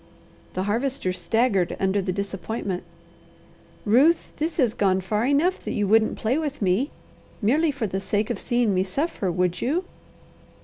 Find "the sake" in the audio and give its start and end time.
7.85-8.31